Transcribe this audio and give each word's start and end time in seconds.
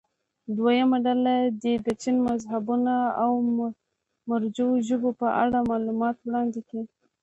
دویمه 0.57 0.97
ډله 1.05 1.35
دې 1.61 1.73
د 1.85 1.87
چین 2.01 2.15
مذهبونو 2.27 2.95
او 3.23 3.31
مروجو 4.29 4.67
ژبو 4.87 5.09
په 5.21 5.27
اړه 5.43 5.59
معلومات 5.69 6.17
وړاندې 6.21 6.59
کړي. 6.67 6.83